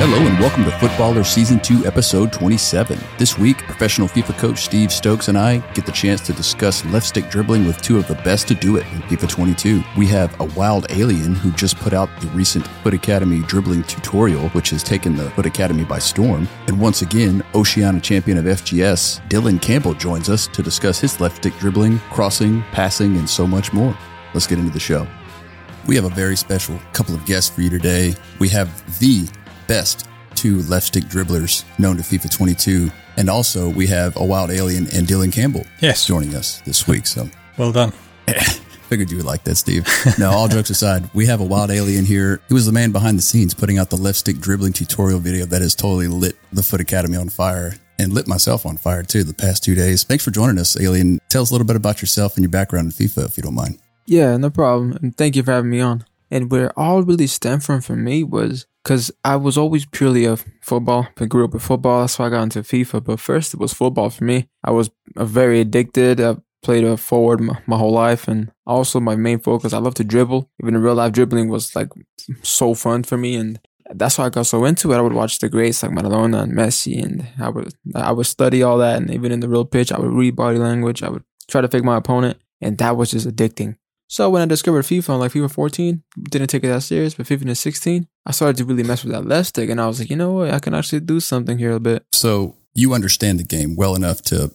[0.00, 3.00] Hello and welcome to FUT Ballerz Season 2, Episode 27.
[3.18, 7.08] This week, professional FIFA coach Steve Stokes and I get the chance to discuss left
[7.08, 9.82] stick dribbling with two of the best to do it in FIFA 22.
[9.96, 14.50] We have a wild alien who just put out the recent FUT Academy dribbling tutorial,
[14.50, 16.46] which has taken the FUT Academy by storm.
[16.68, 21.38] And once again, Oceania champion of FGS, Dylan Campbell joins us to discuss his left
[21.38, 23.98] stick dribbling, crossing, passing, and so much more.
[24.32, 25.08] Let's get into the show.
[25.88, 28.14] We have a very special couple of guests for you today.
[28.38, 29.28] We have the
[29.68, 32.90] best two left stick dribblers known to FIFA 22.
[33.16, 36.06] And also, we have a wild alien and Dylan Campbell Yes.
[36.06, 37.06] joining us this week.
[37.06, 37.92] So, Well done.
[38.88, 39.86] figured you would like that, Steve.
[40.18, 42.40] Now, all jokes aside, we have a wild alien here.
[42.48, 45.44] He was the man behind the scenes putting out the left stick dribbling tutorial video
[45.46, 49.24] that has totally lit the FUT Academy on fire and lit myself on fire too
[49.24, 50.04] the past two days.
[50.04, 51.18] Thanks for joining us, alien.
[51.28, 53.54] Tell us a little bit about yourself and your background in FIFA, if you don't
[53.54, 53.78] mind.
[54.06, 54.92] Yeah, no problem.
[55.02, 56.04] And thank you for having me on.
[56.30, 60.24] And where it all really stemmed from for me was because I was always purely
[60.24, 61.08] a football.
[61.20, 62.00] I grew up with football.
[62.00, 63.04] That's why I got into FIFA.
[63.04, 64.48] But first, it was football for me.
[64.64, 66.22] I was uh, very addicted.
[66.22, 68.26] I played a forward my, my whole life.
[68.28, 70.50] And also, my main focus, I love to dribble.
[70.62, 71.90] Even in real life, dribbling was like
[72.40, 73.36] so fun for me.
[73.36, 73.60] And
[73.90, 74.96] that's why I got so into it.
[74.96, 77.04] I would watch the greats like Maradona and Messi.
[77.04, 78.96] And I would, I would study all that.
[78.96, 81.02] And even in the real pitch, I would read body language.
[81.02, 82.38] I would try to fake my opponent.
[82.62, 83.76] And that was just addicting.
[84.08, 87.26] So when I discovered FIFA on like FIFA 14, didn't take it that serious, but
[87.26, 90.00] 15 and 16, I started to really mess with that left stick, and I was
[90.00, 92.04] like, you know what, I can actually do something here a bit.
[92.12, 94.54] So you understand the game well enough to,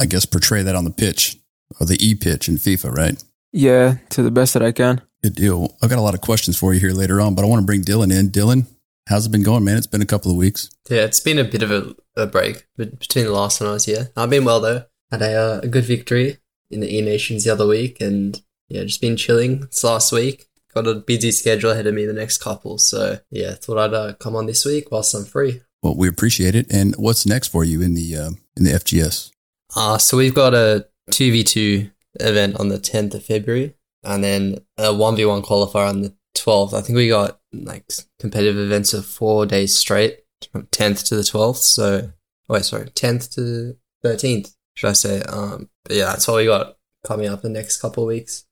[0.00, 1.36] I guess, portray that on the pitch
[1.78, 3.24] or the e pitch in FIFA, right?
[3.52, 5.02] Yeah, to the best that I can.
[5.22, 5.76] Good deal.
[5.82, 7.66] I've got a lot of questions for you here later on, but I want to
[7.66, 8.30] bring Dylan in.
[8.30, 8.66] Dylan,
[9.06, 9.76] how's it been going, man?
[9.76, 10.70] It's been a couple of weeks.
[10.88, 13.84] Yeah, it's been a bit of a, a break between the last time I was
[13.84, 14.10] here.
[14.16, 14.84] I've been well though.
[15.10, 16.38] Had a, uh, a good victory
[16.70, 19.62] in the E Nations the other week, and yeah, just been chilling.
[19.64, 20.46] It's last week.
[20.74, 24.12] Got a busy schedule ahead of me the next couple, so yeah, thought I'd uh,
[24.14, 25.62] come on this week whilst I'm free.
[25.82, 26.70] Well, we appreciate it.
[26.70, 29.30] And what's next for you in the uh, in the FGS?
[29.74, 31.90] Uh, so we've got a 2v2
[32.20, 33.74] event on the 10th of February
[34.04, 36.74] and then a 1v1 qualifier on the 12th.
[36.74, 37.84] I think we got like
[38.18, 41.56] competitive events of four days straight from 10th to the 12th.
[41.56, 42.10] So,
[42.48, 45.22] oh, wait, sorry, 10th to 13th, should I say.
[45.22, 48.44] Um, but yeah, that's all we got coming up the next couple of weeks.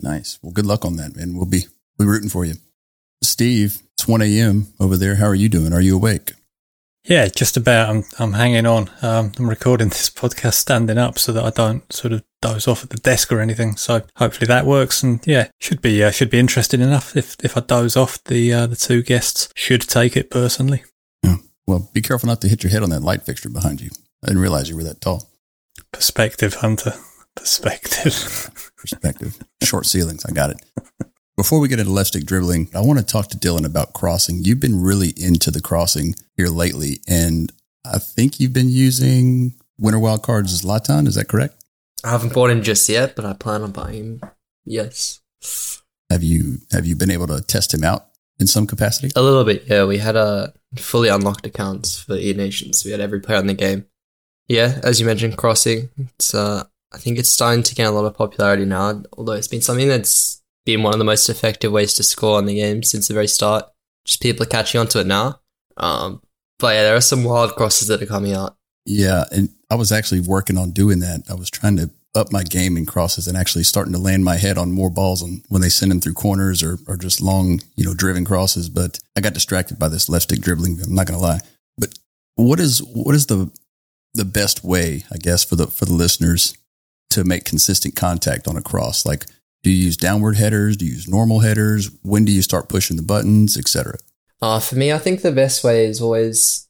[0.00, 0.38] Nice.
[0.42, 1.34] Well, good luck on that, man.
[1.36, 1.66] We'll be
[1.98, 2.54] we'll be rooting for you.
[3.22, 4.68] Steve, it's one a.m.
[4.78, 5.16] over there.
[5.16, 5.72] How are you doing?
[5.72, 6.32] Are you awake?
[7.04, 7.90] Yeah, just about.
[7.90, 8.90] I'm I'm hanging on.
[9.02, 12.82] Um, I'm recording this podcast standing up so that I don't sort of doze off
[12.82, 13.76] at the desk or anything.
[13.76, 15.02] So hopefully that works.
[15.02, 17.14] And yeah, should be uh, should be interesting enough.
[17.14, 20.82] If if I doze off, the uh, the two guests should take it personally.
[21.22, 21.36] Yeah.
[21.66, 23.90] Well, be careful not to hit your head on that light fixture behind you.
[24.22, 25.30] I didn't realize you were that tall.
[25.92, 26.94] Perspective, Hunter.
[27.36, 28.50] Perspective.
[28.76, 29.38] Perspective.
[29.62, 30.24] Short ceilings.
[30.24, 30.62] I got it.
[31.36, 34.44] Before we get into left stick dribbling, I want to talk to Dylan about crossing.
[34.44, 37.52] You've been really into the crossing here lately, and
[37.84, 41.08] I think you've been using Winter Wild Cards Zlatan.
[41.08, 41.64] Is that correct?
[42.04, 44.20] I haven't bought him just yet, but I plan on buying him.
[44.64, 45.20] Yes.
[46.10, 48.06] Have you have you been able to test him out
[48.38, 49.10] in some capacity?
[49.16, 49.84] A little bit, yeah.
[49.84, 52.84] We had a fully unlocked accounts for E Nations.
[52.84, 53.86] We had every player in the game.
[54.46, 55.88] Yeah, as you mentioned, crossing.
[55.96, 56.64] It's uh,
[56.94, 59.02] I think it's starting to gain a lot of popularity now.
[59.14, 62.46] Although it's been something that's been one of the most effective ways to score on
[62.46, 63.64] the game since the very start.
[64.06, 65.40] Just people are catching on to it now.
[65.76, 66.22] Um,
[66.58, 68.56] but yeah, there are some wild crosses that are coming out.
[68.86, 71.22] Yeah, and I was actually working on doing that.
[71.28, 74.36] I was trying to up my game in crosses and actually starting to land my
[74.36, 77.60] head on more balls on when they send them through corners or, or just long,
[77.74, 78.68] you know, driven crosses.
[78.68, 80.78] But I got distracted by this left stick dribbling.
[80.80, 81.40] I'm not going to lie.
[81.76, 81.98] But
[82.36, 83.50] what is what is the
[84.12, 86.56] the best way, I guess, for the for the listeners
[87.14, 89.04] to make consistent contact on a cross?
[89.06, 89.26] Like,
[89.62, 90.76] do you use downward headers?
[90.76, 91.90] Do you use normal headers?
[92.02, 93.96] When do you start pushing the buttons, etc.?
[94.42, 96.68] Uh, for me, I think the best way is always.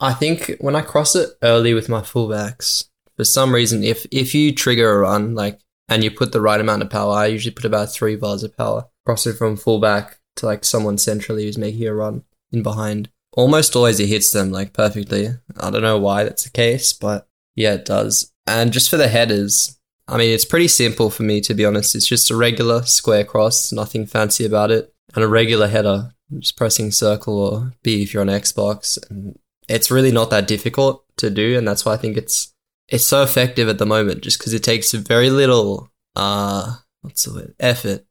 [0.00, 4.34] I think when I cross it early with my fullbacks, for some reason, if if
[4.34, 5.58] you trigger a run like
[5.88, 8.56] and you put the right amount of power, I usually put about three bars of
[8.56, 8.88] power.
[9.06, 13.10] Cross it from fullback to like someone centrally who's making a run in behind.
[13.32, 15.28] Almost always it hits them like perfectly.
[15.58, 18.32] I don't know why that's the case, but yeah, it does.
[18.46, 21.94] And just for the headers, I mean, it's pretty simple for me to be honest.
[21.94, 26.10] It's just a regular square cross, nothing fancy about it, and a regular header.
[26.38, 28.98] Just pressing circle or B if you're on Xbox.
[29.10, 32.54] And it's really not that difficult to do, and that's why I think it's
[32.88, 37.32] it's so effective at the moment just because it takes very little uh what's the
[37.32, 38.04] word effort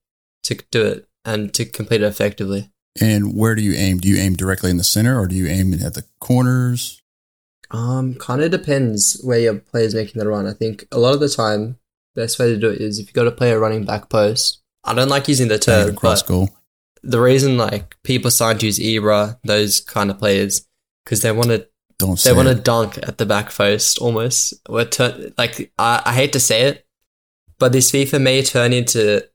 [0.44, 4.18] to do it and to complete it effectively and where do you aim do you
[4.18, 7.02] aim directly in the center or do you aim at the corners
[7.72, 11.20] um kind of depends where your player's making the run i think a lot of
[11.20, 11.78] the time
[12.16, 14.62] best way to do it is if you've got to play a running back post
[14.84, 16.50] i don't like using the term cross goal
[17.02, 20.66] the reason like people sign to use ibra those kind of players
[21.04, 21.68] because they want to
[21.98, 24.54] don't they want to dunk at the back post almost.
[24.68, 26.86] We're tur- like I, I hate to say it,
[27.60, 29.28] but this FIFA may turn into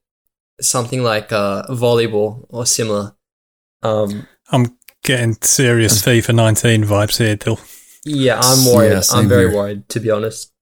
[0.61, 3.15] something like uh, volleyball or similar.
[3.83, 7.61] Um, I'm getting serious FIFA 19 vibes here, Dill.
[8.05, 8.93] Yeah, I'm worried.
[8.93, 9.57] Yeah, I'm very here.
[9.57, 10.53] worried, to be honest.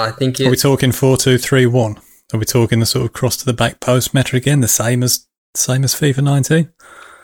[0.00, 0.40] I think.
[0.40, 1.98] Are we talking four two three one?
[2.32, 5.02] Are we talking the sort of cross to the back post meta again, the same
[5.02, 5.26] as
[5.56, 6.72] same as FIFA 19?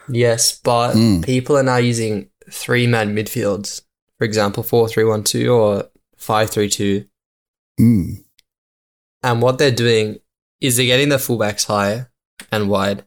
[0.09, 1.25] Yes, but mm.
[1.25, 3.83] people are now using three man midfields,
[4.19, 5.85] for example, 4 3 1 2 or
[6.17, 7.05] 5 3 2.
[7.81, 8.25] Mm.
[9.23, 10.19] And what they're doing
[10.61, 12.07] is they're getting their fullbacks high
[12.51, 13.05] and wide,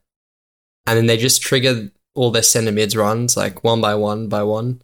[0.85, 4.43] and then they just trigger all their center mids runs like one by one by
[4.43, 4.81] one.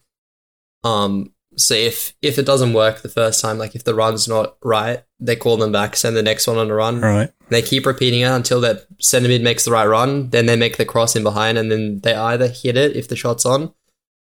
[0.84, 4.58] Um, so if if it doesn't work the first time, like if the run's not
[4.62, 7.02] right, they call them back, send the next one on a run.
[7.02, 7.32] Right.
[7.50, 10.30] They keep repeating it until that center mid makes the right run.
[10.30, 13.16] Then they make the cross in behind, and then they either hit it if the
[13.16, 13.74] shot's on,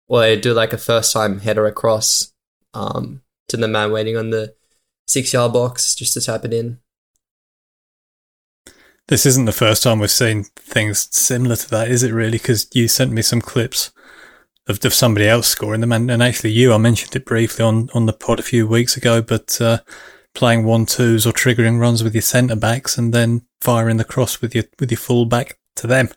[0.07, 2.33] or they do like a first time header across
[2.75, 4.55] um, to the man waiting on the
[5.07, 6.79] six yard box just to tap it in.
[9.09, 12.33] This isn't the first time we've seen things similar to that, is it really?
[12.33, 13.91] Because you sent me some clips
[14.69, 17.89] of, of somebody else scoring them, and, and actually you, I mentioned it briefly on,
[17.95, 19.79] on the pod a few weeks ago, but uh,
[20.35, 24.41] playing one twos or triggering runs with your centre backs and then firing the cross
[24.41, 26.11] with your with your full back to them,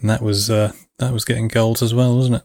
[0.00, 2.44] and that was uh, that was getting goals as well, wasn't it?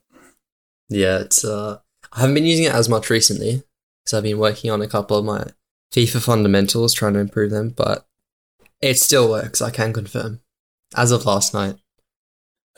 [0.90, 1.80] Yeah, it's uh,
[2.14, 3.64] I haven't been using it as much recently
[4.04, 5.48] because I've been working on a couple of my
[5.94, 8.06] FIFA fundamentals, trying to improve them, but
[8.82, 9.62] it still works.
[9.62, 10.42] I can confirm,
[10.96, 11.78] as of last night.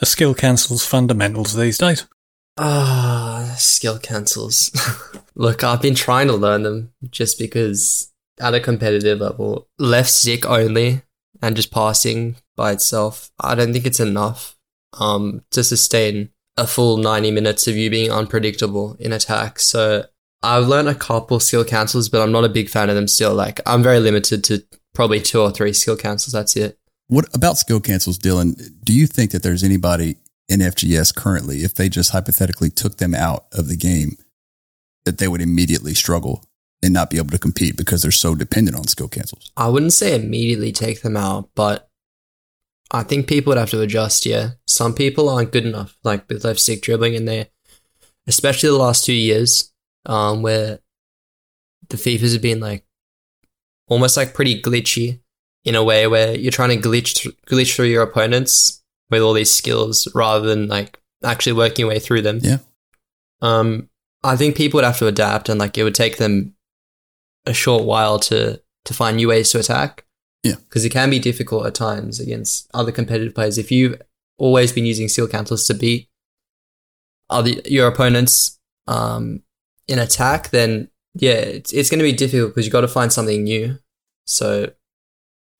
[0.01, 2.07] A skill cancels fundamentals these days.
[2.61, 4.69] Ah, skill cancels.
[5.35, 10.45] Look, I've been trying to learn them just because at a competitive level, left stick
[10.45, 11.03] only
[11.41, 14.57] and just passing by itself, I don't think it's enough
[14.99, 19.59] um, to sustain a full 90 minutes of you being unpredictable in attack.
[19.59, 20.05] So
[20.43, 23.33] I've learned a couple skill cancels, but I'm not a big fan of them still.
[23.33, 24.63] Like I'm very limited to
[24.93, 26.33] probably two or three skill cancels.
[26.33, 26.77] That's it.
[27.07, 28.61] What about skill cancels, Dylan?
[28.83, 30.17] Do you think that there's anybody
[30.49, 34.17] in FGS currently, if they just hypothetically took them out of the game,
[35.05, 36.43] that they would immediately struggle
[36.81, 39.51] and not be able to compete because they're so dependent on skill cancels?
[39.55, 41.89] I wouldn't say immediately take them out, but
[42.91, 44.25] I think people would have to adjust.
[44.25, 47.49] Yeah, some people aren't good enough, like with left stick dribbling, and they,
[48.27, 49.71] especially the last two years,
[50.05, 50.79] um, where
[51.89, 52.85] the FIFAs have been like
[53.87, 55.19] almost like pretty glitchy
[55.63, 58.78] in a way where you're trying to glitch th- glitch through your opponents
[59.09, 62.39] with all these skills rather than like actually working your way through them.
[62.41, 62.59] Yeah.
[63.41, 63.89] Um,
[64.23, 66.55] I think people would have to adapt, and like it would take them
[67.45, 70.05] a short while to to find new ways to attack.
[70.43, 70.55] Yeah.
[70.55, 73.57] Because it can be difficult at times against other competitive players.
[73.57, 74.01] If you've
[74.37, 76.09] always been using skill cancels to beat
[77.29, 79.43] other your opponents um,
[79.87, 83.11] in attack, then yeah, it's, it's going to be difficult because you've got to find
[83.11, 83.79] something new.
[84.25, 84.71] So,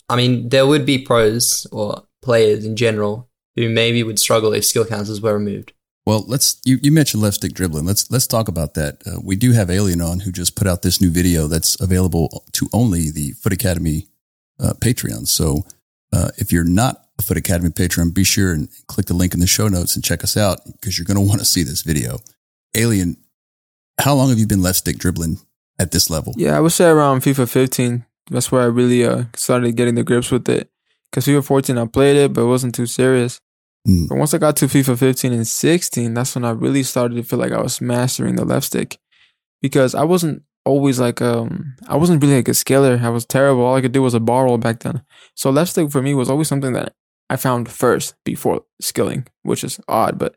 [0.08, 3.29] I mean, there would be pros or players in general
[3.60, 5.74] who maybe would struggle if skill cancels were removed.
[6.06, 7.86] Well, let's you, you mentioned left stick dribbling.
[7.86, 9.04] Let's let's talk about that.
[9.06, 12.46] Uh, we do have Alien on who just put out this new video that's available
[12.54, 14.08] to only the FUT Academy
[14.60, 15.28] uh, Patreon.
[15.28, 15.66] So
[16.14, 19.42] uh, if you're not a FUT Academy Patreon, be sure and click the link in
[19.42, 21.82] the show notes and check us out because you're going to want to see this
[21.82, 22.20] video.
[22.76, 23.18] Alien,
[24.00, 25.38] how long have you been left stick dribbling
[25.78, 26.34] at this level?
[26.38, 28.06] Yeah, I would say around FIFA 15.
[28.32, 30.72] That's where I really uh, started getting the grips with it.
[31.12, 33.42] Because FIFA 14, I played it, but it wasn't too serious.
[33.90, 34.08] Mm.
[34.08, 37.24] But once I got to FIFA 15 and 16, that's when I really started to
[37.24, 39.00] feel like I was mastering the left stick.
[39.62, 43.02] Because I wasn't always like um I wasn't really a skiller.
[43.02, 43.66] I was terrible.
[43.66, 45.02] All I could do was a ball roll back then.
[45.36, 46.94] So left stick for me was always something that
[47.30, 50.36] I found first before skilling, which is odd, but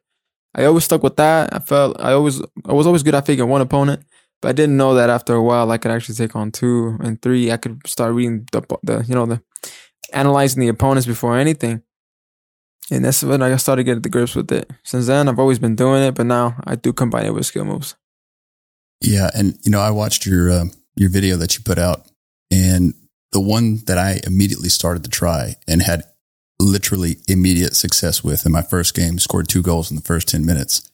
[0.55, 1.55] I always stuck with that.
[1.55, 4.05] I felt I always I was always good at faking one opponent,
[4.41, 7.21] but I didn't know that after a while I could actually take on two and
[7.21, 7.51] three.
[7.53, 9.43] I could start reading the the you know the
[10.13, 11.83] analyzing the opponents before anything.
[12.93, 14.71] And that's when I started getting the grips with it.
[14.83, 17.65] Since then, I've always been doing it, but now I do combine it with skill
[17.65, 17.97] moves.
[19.01, 22.07] Yeah, and you know, I watched your uh, your video that you put out,
[22.51, 22.93] and
[23.33, 26.03] the one that I immediately started to try and had
[26.61, 30.45] literally immediate success with in my first game, scored two goals in the first ten
[30.45, 30.89] minutes,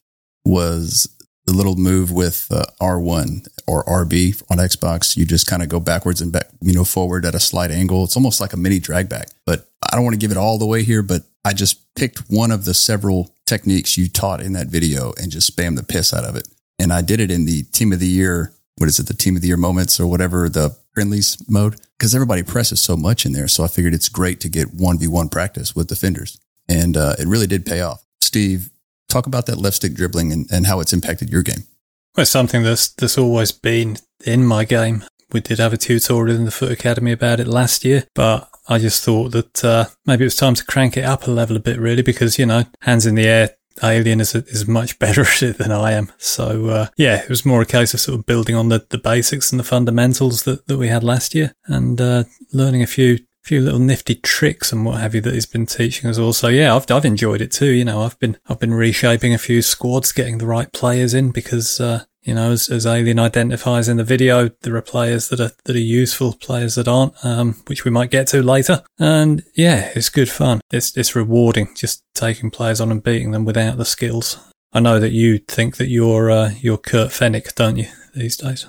[0.45, 1.13] was
[1.49, 5.17] the little move with uh, R1 or RB on Xbox.
[5.17, 8.05] You just kind of go backwards and back, you know, forward at a slight angle.
[8.05, 10.59] It's almost like a mini drag back, but I don't want to give it all
[10.59, 14.53] the way here, but I just picked one of the several techniques you taught in
[14.53, 16.47] that video and just spam the piss out of it.
[16.79, 18.53] And I did it in the team of the year.
[18.77, 19.07] What is it?
[19.07, 22.95] The team of the year moments or whatever the friendlies mode because everybody presses so
[22.95, 23.49] much in there.
[23.49, 26.39] So I figured it's great to get one v one practice with defenders,
[26.69, 28.05] and uh, it really did pay off.
[28.21, 28.71] Steve,
[29.09, 31.65] talk about that left stick dribbling and, and how it's impacted your game.
[32.17, 35.05] Well, it's something that's that's always been in my game.
[35.31, 38.79] We did have a tutorial in the FUT Academy about it last year, but I
[38.79, 41.61] just thought that uh, maybe it was time to crank it up a level a
[41.61, 43.51] bit, really, because you know, hands in the air.
[43.81, 46.11] Alien is is much better at it than I am.
[46.19, 48.99] So uh, yeah, it was more a case of sort of building on the, the
[48.99, 53.21] basics and the fundamentals that, that we had last year, and uh, learning a few
[53.49, 56.35] few little nifty tricks and what have you that he's been teaching us all.
[56.35, 57.71] So yeah, I've I've enjoyed it too.
[57.71, 61.31] You know, I've been I've been reshaping a few squads, getting the right players in
[61.31, 65.41] because uh, you know, as, as Alien identifies in the video, there are players that
[65.41, 68.83] are that are useful, players that aren't, um, which we might get to later.
[68.99, 70.61] And yeah, it's good fun.
[70.71, 74.37] It's it's rewarding just taking players on and beating them without the skills.
[74.75, 78.67] I know that you think that you're uh, you're Kurt Fenech, don't you, these days?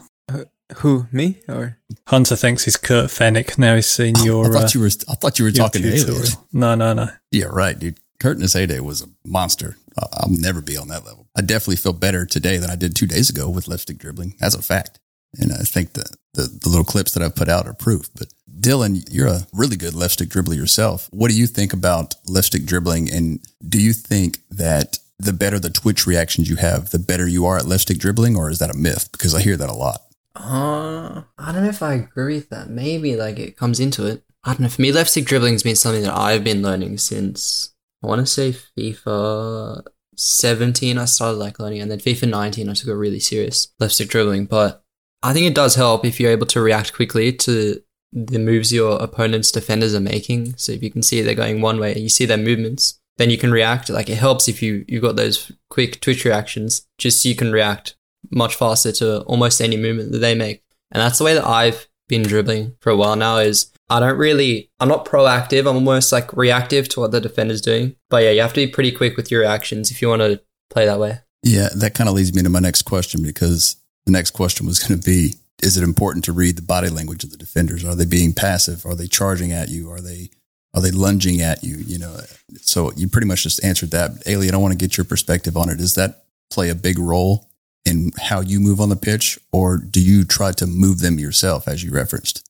[0.78, 3.58] Who me or Hunter thinks he's Kurt Fenech.
[3.58, 4.46] Now he's seen your.
[4.46, 4.90] I thought uh, you were.
[5.10, 6.16] I thought you were talking to tutorial.
[6.18, 6.38] aliens.
[6.54, 7.10] No, no, no.
[7.32, 8.00] Yeah, right, dude.
[8.20, 9.78] Kurt in his heyday was a monster.
[9.98, 11.28] I- I'll never be on that level.
[11.36, 14.36] I definitely feel better today than I did two days ago with left stick dribbling.
[14.40, 15.00] That's a fact.
[15.40, 18.10] And I think the, the, the little clips that I've put out are proof.
[18.16, 18.28] But
[18.60, 21.08] Dylan, you're a really good left stick dribbler yourself.
[21.12, 23.10] What do you think about left stick dribbling?
[23.12, 27.46] And do you think that the better the twitch reactions you have, the better you
[27.46, 28.36] are at left stick dribbling?
[28.36, 29.10] Or is that a myth?
[29.12, 30.02] Because I hear that a lot.
[30.36, 32.70] Uh, I don't know if I agree with that.
[32.70, 34.24] Maybe like it comes into it.
[34.44, 34.70] I don't know.
[34.70, 38.22] For me, left stick dribbling has been something that I've been learning since I want
[38.22, 39.84] to say FIFA
[40.16, 40.98] 17.
[40.98, 44.10] I started like learning, and then FIFA 19 I took it really serious left stick
[44.10, 44.46] dribbling.
[44.46, 44.84] But
[45.22, 47.82] I think it does help if you're able to react quickly to
[48.12, 50.56] the moves your opponent's defenders are making.
[50.58, 53.38] So if you can see they're going one way, you see their movements, then you
[53.38, 53.90] can react.
[53.90, 57.52] Like it helps if you you've got those quick twitch reactions, just so you can
[57.52, 57.96] react
[58.32, 60.64] much faster to almost any movement that they make.
[60.92, 64.18] And that's the way that I've been dribbling for a while now is I don't
[64.18, 67.96] really I'm not proactive, I'm almost like reactive to what the defender's doing.
[68.10, 70.42] But yeah, you have to be pretty quick with your reactions if you want to
[70.70, 71.20] play that way.
[71.44, 74.80] Yeah, that kind of leads me to my next question because the next question was
[74.80, 77.86] going to be Is it important to read the body language of the defenders?
[77.86, 78.86] Are they being passive?
[78.86, 79.90] Are they charging at you?
[79.90, 80.30] Are they
[80.74, 81.78] are they lunging at you?
[81.78, 82.20] You know,
[82.62, 84.12] so you pretty much just answered that.
[84.28, 85.78] Alien, I want to get your perspective on it.
[85.78, 87.49] Does that play a big role
[87.86, 91.68] in how you move on the pitch, or do you try to move them yourself,
[91.68, 92.48] as you referenced?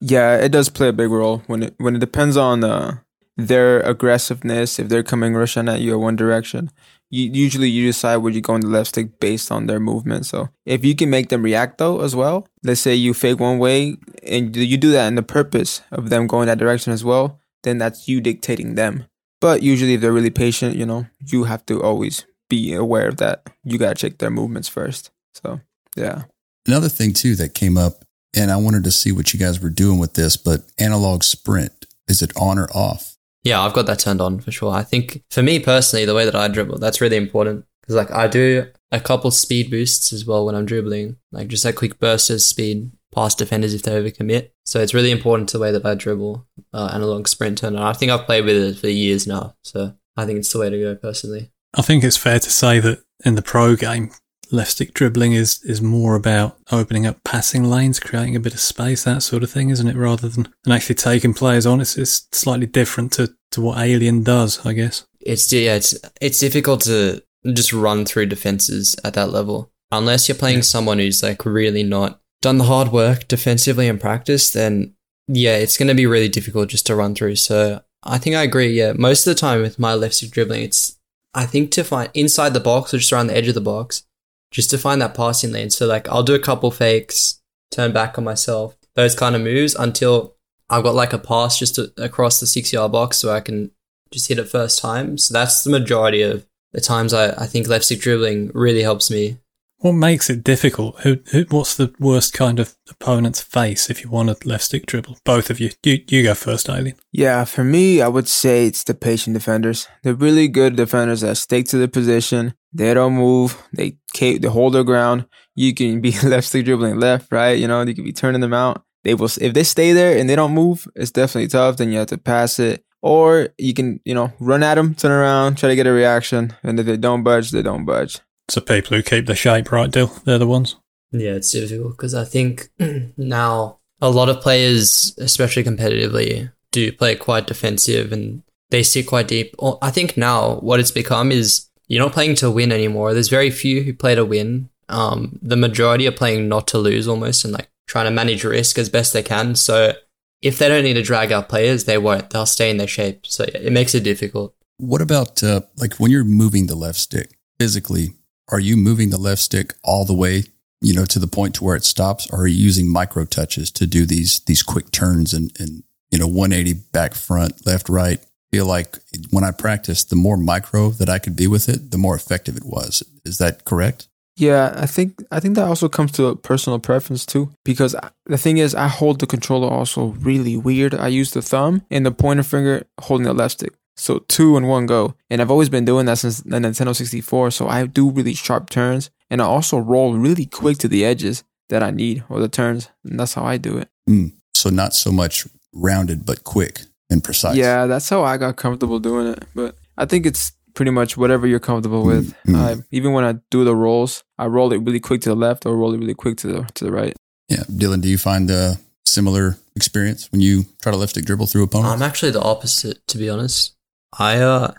[0.00, 2.98] Yeah, it does play a big role when it when it depends on uh,
[3.36, 4.78] their aggressiveness.
[4.78, 6.70] If they're coming rushing at you in one direction,
[7.10, 10.26] you usually you decide where you go in the left stick based on their movement.
[10.26, 13.58] So if you can make them react though as well, let's say you fake one
[13.58, 17.40] way and you do that in the purpose of them going that direction as well,
[17.62, 19.04] then that's you dictating them.
[19.40, 23.16] But usually if they're really patient, you know, you have to always be aware of
[23.16, 23.48] that.
[23.64, 25.10] You gotta check their movements first.
[25.34, 25.60] So
[25.96, 26.24] yeah.
[26.66, 28.04] Another thing too that came up,
[28.36, 31.86] and I wanted to see what you guys were doing with this, but analog sprint
[32.06, 33.16] is it on or off?
[33.44, 34.70] Yeah, I've got that turned on for sure.
[34.70, 38.10] I think for me personally, the way that I dribble, that's really important because like
[38.10, 41.98] I do a couple speed boosts as well when I'm dribbling, like just that quick
[41.98, 44.50] burst of speed past defenders if they overcommit.
[44.66, 47.82] So it's really important to the way that I dribble uh, analog sprint turn on.
[47.82, 50.68] I think I've played with it for years now, so I think it's the way
[50.68, 51.50] to go personally.
[51.74, 54.10] I think it's fair to say that in the pro game,
[54.50, 58.60] left stick dribbling is, is more about opening up passing lanes, creating a bit of
[58.60, 59.96] space, that sort of thing, isn't it?
[59.96, 61.80] Rather than, than actually taking players on.
[61.80, 65.06] It's, it's slightly different to, to what Alien does, I guess.
[65.20, 67.22] It's yeah, it's it's difficult to
[67.52, 72.20] just run through defenses at that level unless you're playing someone who's like really not
[72.42, 74.50] done the hard work defensively in practice.
[74.50, 74.94] Then
[75.28, 77.36] yeah, it's going to be really difficult just to run through.
[77.36, 78.72] So I think I agree.
[78.72, 80.96] Yeah, most of the time with my left stick dribbling, it's
[81.34, 84.04] I think to find inside the box or just around the edge of the box,
[84.50, 85.70] just to find that passing lane.
[85.70, 89.74] So like I'll do a couple fakes, turn back on myself, those kind of moves
[89.74, 90.34] until
[90.68, 93.70] I've got like a pass just to, across the six yard box so I can
[94.10, 95.18] just hit it first time.
[95.18, 99.10] So that's the majority of the times I, I think left stick dribbling really helps
[99.10, 99.38] me.
[99.80, 101.00] What makes it difficult?
[101.00, 104.84] Who, who, what's the worst kind of opponent's face if you want a left stick
[104.84, 105.16] dribble?
[105.24, 105.70] Both of you.
[105.82, 106.96] You, you go first, Alien.
[107.12, 109.88] Yeah, for me, I would say it's the patient defenders.
[110.02, 112.52] They're really good defenders that stick to the position.
[112.74, 113.56] They don't move.
[113.72, 115.24] They they hold their ground.
[115.54, 117.58] You can be left stick dribbling left, right.
[117.58, 118.84] You know, you can be turning them out.
[119.04, 120.86] They will if they stay there and they don't move.
[120.94, 121.78] It's definitely tough.
[121.78, 125.10] Then you have to pass it, or you can you know run at them, turn
[125.10, 128.20] around, try to get a reaction, and if they don't budge, they don't budge.
[128.50, 130.74] So people who keep the shape right, Dill, they're the ones.
[131.12, 132.68] Yeah, it's difficult because I think
[133.16, 139.28] now a lot of players, especially competitively, do play quite defensive and they sit quite
[139.28, 139.54] deep.
[139.82, 143.14] I think now what it's become is you're not playing to win anymore.
[143.14, 144.68] There's very few who play to win.
[144.88, 148.78] Um, the majority are playing not to lose almost and like trying to manage risk
[148.78, 149.54] as best they can.
[149.54, 149.94] So
[150.42, 152.30] if they don't need to drag out players, they won't.
[152.30, 153.26] They'll stay in their shape.
[153.26, 154.54] So it makes it difficult.
[154.78, 158.14] What about uh, like when you're moving the left stick physically?
[158.50, 160.44] Are you moving the left stick all the way,
[160.80, 163.70] you know, to the point to where it stops, or are you using micro touches
[163.72, 168.20] to do these these quick turns and and you know 180 back front left right?
[168.50, 168.98] Feel like
[169.30, 172.56] when I practiced, the more micro that I could be with it, the more effective
[172.56, 173.04] it was.
[173.24, 174.08] Is that correct?
[174.36, 177.50] Yeah, I think I think that also comes to a personal preference too.
[177.62, 177.94] Because
[178.24, 180.94] the thing is, I hold the controller also really weird.
[180.94, 183.74] I use the thumb and the pointer finger holding the left stick.
[184.00, 185.14] So two in one go.
[185.28, 187.50] And I've always been doing that since the Nintendo 64.
[187.50, 189.10] So I do really sharp turns.
[189.28, 192.88] And I also roll really quick to the edges that I need or the turns.
[193.04, 193.88] And that's how I do it.
[194.08, 197.56] Mm, so not so much rounded, but quick and precise.
[197.56, 199.44] Yeah, that's how I got comfortable doing it.
[199.54, 202.34] But I think it's pretty much whatever you're comfortable with.
[202.48, 205.66] I, even when I do the rolls, I roll it really quick to the left
[205.66, 207.14] or roll it really quick to the to the right.
[207.48, 211.48] Yeah, Dylan, do you find a similar experience when you try to left stick dribble
[211.48, 211.92] through opponents?
[211.92, 213.74] I'm actually the opposite, to be honest.
[214.18, 214.72] I uh,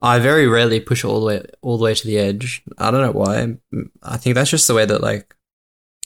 [0.00, 2.62] I very rarely push all the way all the way to the edge.
[2.78, 3.56] I don't know why.
[4.02, 5.34] I think that's just the way that like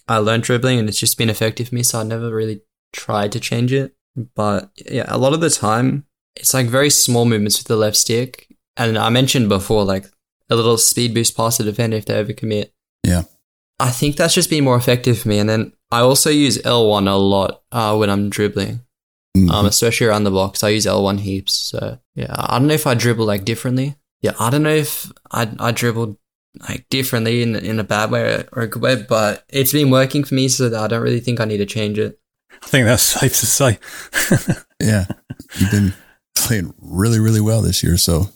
[0.09, 1.83] I learned dribbling, and it's just been effective for me.
[1.83, 2.63] So I never really
[2.93, 3.95] tried to change it.
[4.35, 7.97] But yeah, a lot of the time, it's like very small movements with the left
[7.97, 8.49] stick.
[8.77, 10.07] And I mentioned before, like
[10.51, 12.71] a little speed boost past the defender if they overcommit.
[13.03, 13.23] Yeah.
[13.79, 15.39] I think that's just been more effective for me.
[15.39, 18.81] And then I also use L1 a lot uh, when I'm dribbling,
[19.37, 19.51] Mm-hmm.
[19.51, 20.65] um, especially around the box.
[20.65, 21.53] I use L1 heaps.
[21.53, 23.97] So yeah, I don't know if I dribble like differently.
[24.23, 26.17] Yeah, I don't know if I I dribbled
[26.69, 30.25] like differently in in a bad way or a good way, but it's been working
[30.25, 32.19] for me, so that I don't really think I need to change it.
[32.63, 33.79] I think that's safe to say.
[34.81, 35.07] yeah,
[35.59, 35.93] you've been
[36.35, 37.97] playing really, really well this year.
[37.99, 38.29] So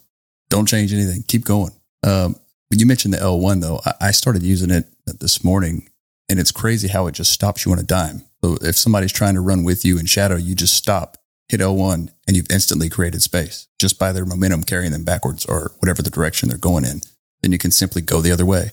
[0.50, 1.24] don't change anything.
[1.26, 1.72] Keep going.
[2.02, 2.36] Um,
[2.68, 3.80] but you mentioned the L1 though.
[3.86, 5.88] I, I started using it this morning,
[6.28, 8.24] and it's crazy how it just stops you on a dime.
[8.42, 12.10] So if somebody's trying to run with you in shadow, you just stop, hit L1,
[12.26, 16.10] and you've instantly created space just by their momentum carrying them backwards or whatever the
[16.10, 17.00] direction they're going in.
[17.42, 18.70] Then you can simply go the other way.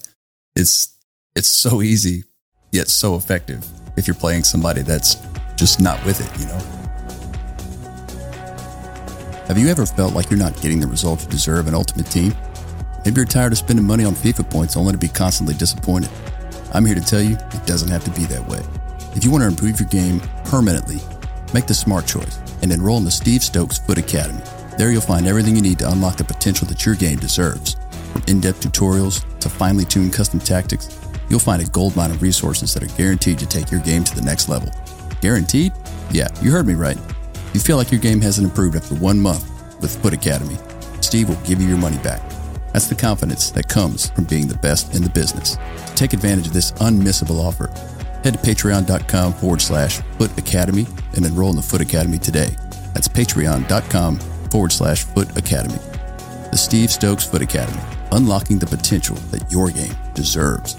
[0.56, 0.96] It's
[1.36, 2.24] it's so easy
[2.72, 5.16] yet so effective if you're playing somebody that's
[5.56, 6.78] just not with it, you know.
[9.48, 12.36] Have you ever felt like you're not getting the results you deserve in Ultimate Team?
[13.06, 16.10] Maybe you're tired of spending money on FIFA points only to be constantly disappointed.
[16.74, 18.60] I'm here to tell you it doesn't have to be that way.
[19.18, 21.00] If you want to improve your game permanently,
[21.52, 24.44] make the smart choice and enroll in the Steve Stokes FUT Academy.
[24.78, 27.78] There you'll find everything you need to unlock the potential that your game deserves.
[28.14, 31.00] From in-depth tutorials to finely tuned custom tactics,
[31.32, 34.22] you'll find a goldmine of resources that are guaranteed to take your game to the
[34.22, 34.72] next level.
[35.20, 35.74] Guaranteed?
[36.12, 36.98] Yeah, you heard me right.
[37.34, 39.50] If you feel like your game hasn't improved after one month
[39.82, 40.58] with FUT Academy,
[41.02, 42.22] Steve will give you your money back.
[42.72, 45.56] That's the confidence that comes from being the best in the business.
[45.56, 47.72] To take advantage of this unmissable offer,
[48.24, 52.56] head to patreon.com forward slash foot academy and enroll in the FUT Academy today.
[52.94, 55.80] That's patreon.com forward slash foot academy.
[56.52, 60.76] The Steve Stokes FUT Academy, unlocking the potential that your game deserves.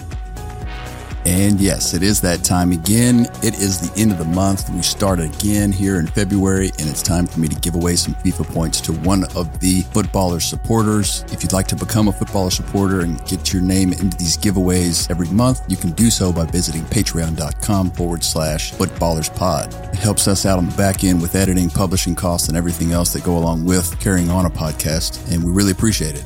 [1.29, 3.27] And yes, it is that time again.
[3.43, 4.67] It is the end of the month.
[4.71, 8.15] We start again here in February, and it's time for me to give away some
[8.15, 11.23] FIFA points to one of the footballer supporters.
[11.31, 15.07] If you'd like to become a footballer supporter and get your name into these giveaways
[15.11, 19.93] every month, you can do so by visiting patreon.com forward slash footballerspod.
[19.93, 23.13] It helps us out on the back end with editing, publishing costs, and everything else
[23.13, 26.25] that go along with carrying on a podcast, and we really appreciate it.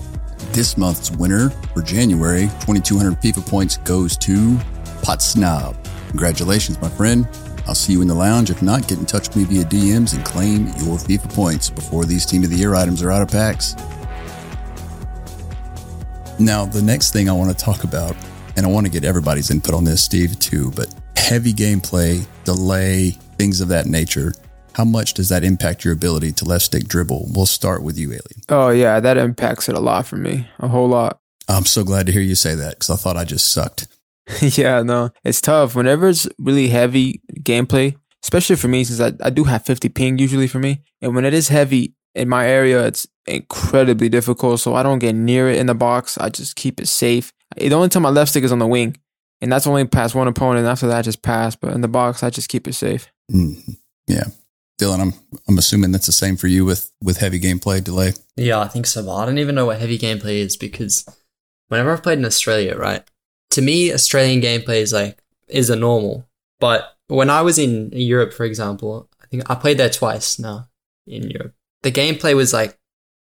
[0.53, 4.57] This month's winner for January, 2,200 FIFA points, goes to
[5.03, 5.75] Pot Snob.
[6.09, 7.27] Congratulations, my friend.
[7.67, 8.49] I'll see you in the lounge.
[8.49, 12.05] If not, get in touch with me via DMs and claim your FIFA points before
[12.05, 13.75] these Team of the Year items are out of packs.
[16.39, 18.15] Now, the next thing I want to talk about,
[18.57, 23.11] and I want to get everybody's input on this, Steve, too, but heavy gameplay, delay,
[23.37, 24.33] things of that nature.
[24.73, 27.29] How much does that impact your ability to left stick dribble?
[27.33, 28.41] We'll start with you, Alien.
[28.49, 30.47] Oh, yeah, that impacts it a lot for me.
[30.59, 31.19] A whole lot.
[31.47, 33.87] I'm so glad to hear you say that because I thought I just sucked.
[34.41, 35.75] yeah, no, it's tough.
[35.75, 40.17] Whenever it's really heavy gameplay, especially for me, since I, I do have 50 ping
[40.17, 40.81] usually for me.
[41.01, 44.59] And when it is heavy in my area, it's incredibly difficult.
[44.59, 46.17] So I don't get near it in the box.
[46.17, 47.31] I just keep it safe.
[47.57, 48.97] The only time my left stick is on the wing.
[49.41, 50.65] And that's only past one opponent.
[50.67, 51.55] After that, I just pass.
[51.55, 53.11] But in the box, I just keep it safe.
[53.29, 53.73] Mm-hmm.
[54.07, 54.23] Yeah.
[54.79, 55.13] Dylan, I'm
[55.47, 58.13] I'm assuming that's the same for you with with heavy gameplay delay.
[58.35, 59.03] Yeah, I think so.
[59.03, 61.05] But I don't even know what heavy gameplay is because
[61.67, 63.03] whenever I've played in Australia, right,
[63.51, 66.27] to me, Australian gameplay is like is a normal.
[66.59, 70.67] But when I was in Europe, for example, I think I played there twice now
[71.05, 71.53] in Europe.
[71.81, 72.77] The gameplay was like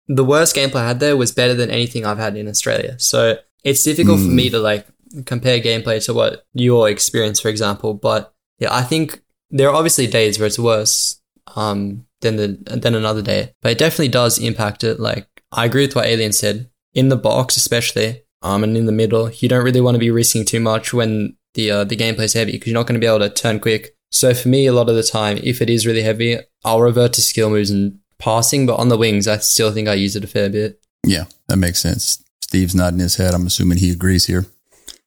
[0.08, 2.98] the worst gameplay I had there was better than anything I've had in Australia.
[2.98, 4.26] So it's difficult mm.
[4.26, 4.86] for me to like
[5.26, 7.94] compare gameplay to what your experience, for example.
[7.94, 11.20] But yeah, I think there are obviously days where it's worse
[11.56, 14.98] um, than the than another day, but it definitely does impact it.
[14.98, 18.92] Like I agree with what Alien said in the box, especially um, and in the
[18.92, 22.34] middle, you don't really want to be risking too much when the uh, the gameplay's
[22.34, 23.96] heavy because you're not going to be able to turn quick.
[24.10, 27.12] So for me, a lot of the time, if it is really heavy, I'll revert
[27.14, 28.66] to skill moves and passing.
[28.66, 30.80] But on the wings, I still think I use it a fair bit.
[31.04, 32.22] Yeah, that makes sense.
[32.42, 33.34] Steve's nodding his head.
[33.34, 34.46] I'm assuming he agrees here.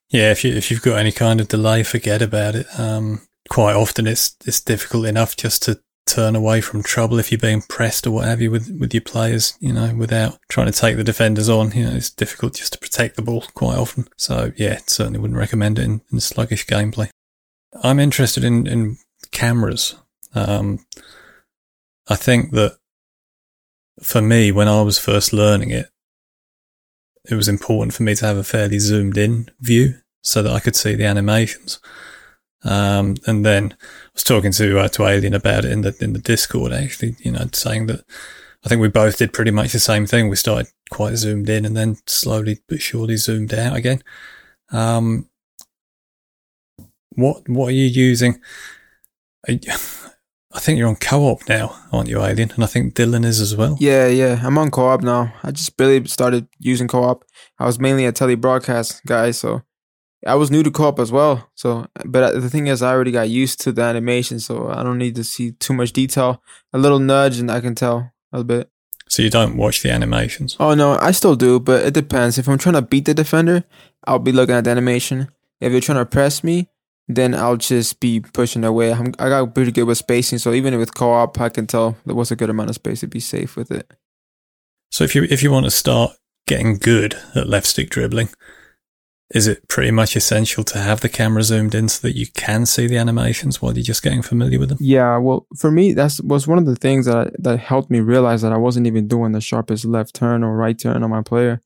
[0.09, 2.67] Yeah, if you if you've got any kind of delay, forget about it.
[2.77, 7.39] Um, quite often, it's it's difficult enough just to turn away from trouble if you're
[7.39, 10.77] being pressed or what have you with, with your players, you know, without trying to
[10.77, 11.71] take the defenders on.
[11.71, 14.07] You know, it's difficult just to protect the ball quite often.
[14.17, 17.09] So yeah, certainly wouldn't recommend it in, in sluggish gameplay.
[17.83, 18.97] I'm interested in, in
[19.31, 19.95] cameras.
[20.33, 20.85] Um,
[22.07, 22.77] I think that
[24.01, 25.87] for me, when I was first learning it,
[27.29, 30.59] it was important for me to have a fairly zoomed in view so that I
[30.59, 31.79] could see the animations.
[32.63, 36.13] Um, and then I was talking to uh, to Alien about it in the in
[36.13, 38.05] the Discord actually, you know, saying that
[38.63, 40.29] I think we both did pretty much the same thing.
[40.29, 44.03] We started quite zoomed in and then slowly but surely zoomed out again.
[44.71, 45.29] Um,
[47.15, 48.39] what what are you using?
[49.47, 49.57] I
[50.59, 52.51] think you're on co-op now, aren't you, Alien?
[52.51, 53.77] And I think Dylan is as well.
[53.79, 54.39] Yeah, yeah.
[54.43, 55.33] I'm on co-op now.
[55.43, 57.25] I just barely started using co-op.
[57.57, 59.63] I was mainly a telebroadcast guy, so
[60.25, 61.49] I was new to co-op as well.
[61.55, 64.83] So, but uh, the thing is, I already got used to the animation, so I
[64.83, 66.41] don't need to see too much detail.
[66.73, 68.69] A little nudge, and I can tell a bit.
[69.09, 70.55] So you don't watch the animations?
[70.59, 72.37] Oh no, I still do, but it depends.
[72.37, 73.65] If I'm trying to beat the defender,
[74.05, 75.29] I'll be looking at the animation.
[75.59, 76.69] If you're trying to press me,
[77.07, 78.93] then I'll just be pushing away.
[78.93, 82.15] I'm, I got pretty good with spacing, so even with co-op, I can tell there
[82.15, 83.91] was a good amount of space to be safe with it.
[84.91, 86.11] So if you if you want to start
[86.47, 88.29] getting good at left stick dribbling,
[89.33, 92.65] is it pretty much essential to have the camera zoomed in so that you can
[92.65, 94.77] see the animations while you're just getting familiar with them?
[94.81, 98.01] Yeah, well, for me, that was one of the things that I, that helped me
[98.01, 101.21] realize that I wasn't even doing the sharpest left turn or right turn on my
[101.21, 101.61] player.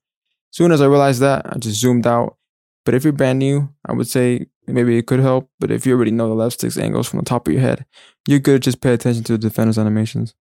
[0.52, 2.38] Soon as I realized that, I just zoomed out.
[2.86, 5.50] But if you're brand new, I would say maybe it could help.
[5.60, 7.86] But if you already know the left stick's angles from the top of your head,
[8.28, 8.62] you're good.
[8.62, 10.36] Just pay attention to the defender's animations.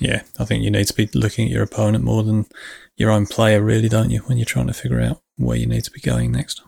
[0.00, 2.46] Yeah, I think you need to be looking at your opponent more than
[2.96, 5.84] your own player, really, don't you, when you're trying to figure out where you need
[5.84, 6.62] to be going next.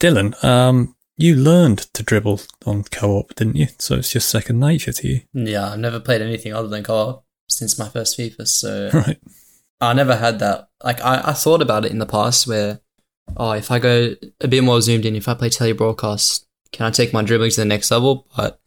[0.00, 3.68] Dylan, um, you learned to dribble on co-op, didn't you?
[3.78, 5.20] So it's just second nature to you.
[5.32, 9.18] Yeah, I've never played anything other than co-op since my first FIFA, so right.
[9.80, 10.68] I never had that.
[10.84, 12.80] Like I, I thought about it in the past where,
[13.36, 16.90] oh, if I go a bit more zoomed in, if I play telebroadcast, can I
[16.90, 18.26] take my dribbling to the next level?
[18.36, 18.60] But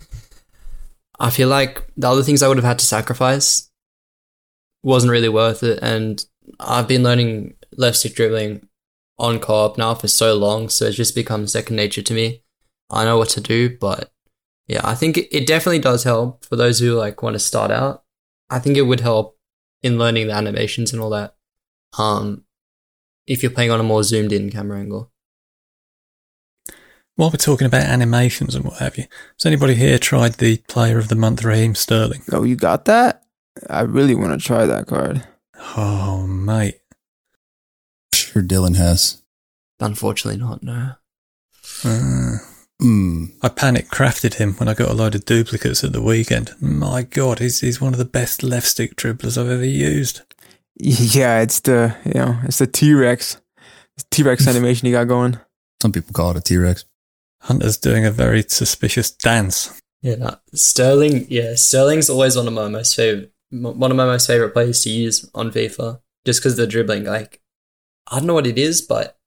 [1.19, 3.69] I feel like the other things I would have had to sacrifice
[4.81, 6.25] wasn't really worth it, and
[6.59, 8.67] I've been learning left stick dribbling
[9.19, 12.43] on co-op now for so long, so it's just become second nature to me.
[12.89, 14.11] I know what to do, but
[14.67, 18.03] yeah, I think it definitely does help for those who like want to start out.
[18.49, 19.37] I think it would help
[19.83, 21.35] in learning the animations and all that.
[21.97, 22.45] Um,
[23.27, 25.11] if you're playing on a more zoomed in camera angle.
[27.15, 29.03] while we're talking about animations and what have you,
[29.37, 32.21] has anybody here tried the Player of the Month Raheem Sterling?
[32.31, 33.23] Oh, you got that?
[33.69, 35.27] I really want to try that card.
[35.75, 36.78] Oh, mate.
[38.39, 39.21] Sure, Dylan has.
[39.79, 40.63] Unfortunately, not.
[40.63, 40.93] No.
[41.83, 42.37] Uh,
[42.81, 43.33] Mm.
[43.41, 46.55] I panic crafted him when I got a load of duplicates at the weekend.
[46.61, 50.21] My God, he's, he's one of the best left stick dribblers I've ever used.
[50.81, 53.35] Yeah, it's the you know it's the T Rex,
[54.11, 55.37] T Rex animation you got going.
[55.81, 56.85] Some people call it a T Rex.
[57.41, 59.77] Hunter's doing a very suspicious dance.
[60.01, 61.25] Yeah, no, Sterling.
[61.27, 64.89] Yeah, Sterling's always one of my most favorite, one of my most favorite players to
[64.89, 67.03] use on FIFA, just because the dribbling.
[67.03, 67.41] Like,
[68.09, 69.17] I don't know what it is, but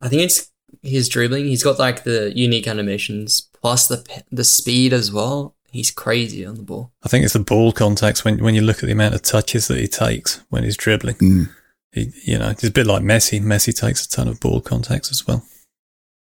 [0.00, 0.50] I think it's
[0.82, 1.46] his dribbling.
[1.46, 5.54] He's got like the unique animations plus the the speed as well.
[5.70, 6.92] He's crazy on the ball.
[7.02, 9.68] I think it's the ball contacts when when you look at the amount of touches
[9.68, 11.16] that he takes when he's dribbling.
[11.16, 11.50] Mm.
[11.92, 13.40] He, you know, he's a bit like Messi.
[13.40, 15.44] Messi takes a ton of ball contacts as well.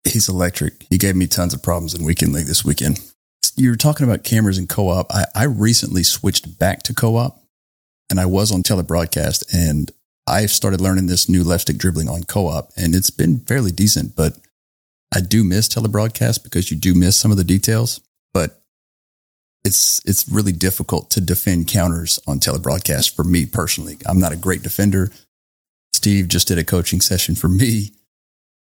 [0.04, 0.86] He's electric.
[0.88, 3.00] He gave me tons of problems in weekend league this weekend.
[3.56, 5.12] You were talking about cameras and co-op.
[5.12, 7.42] I, I recently switched back to co-op,
[8.08, 9.90] and I was on telebroadcast, and
[10.28, 14.14] I started learning this new left stick dribbling on co-op, and it's been fairly decent.
[14.14, 14.34] But
[15.14, 18.00] I do miss telebroadcast because you do miss some of the details.
[18.34, 18.60] But
[19.64, 23.96] it's it's really difficult to defend counters on telebroadcast for me personally.
[24.06, 25.10] I'm not a great defender.
[25.92, 27.92] Steve just did a coaching session for me,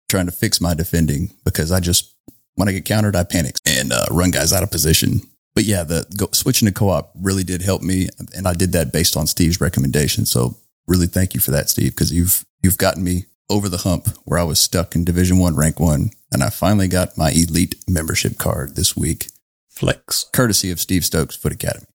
[0.09, 2.13] trying to fix my defending because I just
[2.55, 5.21] when I get countered, I panic and uh, run guys out of position.
[5.53, 8.91] But yeah, the go, switching to co-op really did help me, and I did that
[8.91, 10.25] based on Steve's recommendation.
[10.25, 14.07] So really, thank you for that, Steve, because you've you've gotten me over the hump
[14.23, 17.75] where I was stuck in Division One, Rank One, and I finally got my elite
[17.87, 19.27] membership card this week.
[19.69, 21.87] Flex, courtesy of Steve Stokes FUT Academy.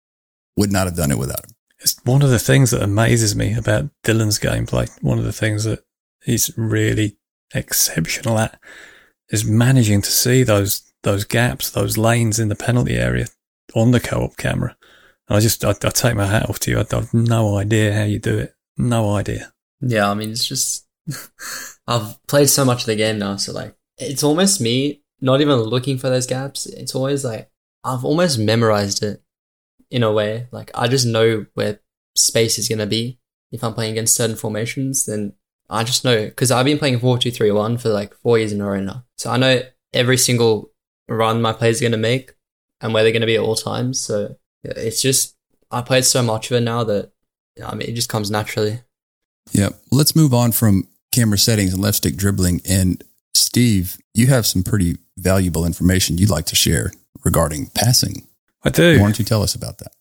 [0.57, 1.53] Would not have done it without him.
[1.79, 4.91] It's one of the things that amazes me about Dylan's gameplay.
[5.03, 5.85] One of the things that
[6.25, 7.17] he's really
[7.55, 8.59] exceptional at
[9.31, 13.27] is managing to see those those gaps, those lanes in the penalty area
[13.75, 14.77] on the co-op camera.
[15.29, 16.79] And I just I, I take my hat off to you.
[16.79, 18.56] I, I have no idea how you do it.
[18.77, 19.53] No idea.
[19.81, 20.87] Yeah, I mean, it's just
[21.87, 25.57] I've played so much of the game now, so like it's almost me not even
[25.57, 26.67] looking for those gaps.
[26.67, 27.51] It's always like
[27.85, 29.23] I've almost memorized it
[29.91, 30.49] in a way.
[30.51, 31.81] Like I just know where
[32.15, 33.19] space is gonna be
[33.53, 35.07] if I'm playing against certain formations.
[35.07, 35.35] Then
[35.71, 38.53] I just know because I've been playing four two three one for like four years
[38.53, 39.63] in a row now, so I know
[39.93, 40.71] every single
[41.09, 42.35] run my players are gonna make
[42.81, 44.01] and where they're gonna be at all times.
[44.01, 45.37] So it's just
[45.71, 47.13] I played so much of it now that
[47.65, 48.81] I mean it just comes naturally.
[49.53, 49.71] Yeah.
[49.91, 52.61] Let's move on from camera settings and left stick dribbling.
[52.69, 53.03] And
[53.35, 56.93] Steve, you have some pretty valuable information you'd like to share
[57.25, 58.27] regarding passing.
[58.65, 58.99] I do.
[58.99, 59.93] Why don't you tell us about that?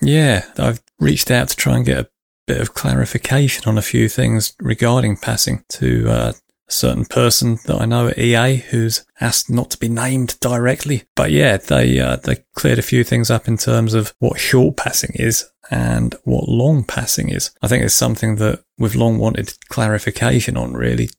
[0.00, 2.10] Yeah, I've reached out to try and get a
[2.46, 6.32] bit of clarification on a few things regarding passing to uh,
[6.68, 11.04] a certain person that I know at EA who's asked not to be named directly.
[11.16, 14.76] But yeah, they uh, they cleared a few things up in terms of what short
[14.76, 17.50] passing is and what long passing is.
[17.62, 20.74] I think it's something that we've long wanted clarification on.
[20.74, 21.10] Really,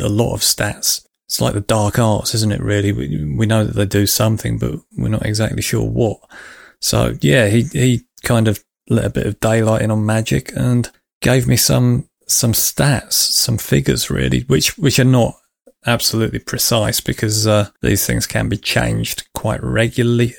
[0.00, 1.06] a lot of stats.
[1.26, 2.62] It's like the dark arts, isn't it?
[2.62, 6.18] Really, we, we know that they do something, but we're not exactly sure what.
[6.80, 10.90] So yeah, he he kind of let a bit of daylight in on magic and
[11.20, 15.34] gave me some some stats, some figures really, which which are not
[15.86, 20.34] absolutely precise because uh, these things can be changed quite regularly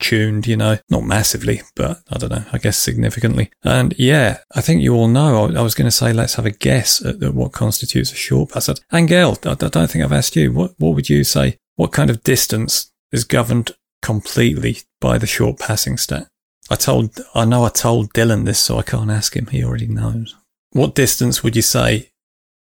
[0.00, 3.50] tuned, you know, not massively, but I don't know, I guess significantly.
[3.62, 6.46] And yeah, I think you all know, I, I was going to say, let's have
[6.46, 8.68] a guess at, at what constitutes a short pass.
[8.92, 11.58] Angel, I, I don't think I've asked you, what, what would you say?
[11.76, 16.28] What kind of distance is governed completely by the short passing stat?
[16.70, 19.46] I told, I know I told Dylan this, so I can't ask him.
[19.46, 20.36] He already knows.
[20.70, 22.10] What distance would you say,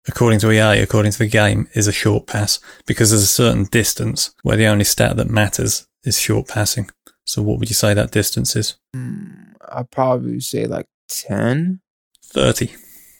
[0.08, 2.60] according to EA, according to the game, is a short pass?
[2.86, 6.90] Because there's a certain distance where the only stat that matters is short passing.
[7.26, 8.76] So what would you say that distance is?
[8.96, 11.82] Mm, I'd probably say like 10.
[12.24, 12.74] 30.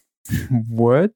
[0.70, 1.12] what?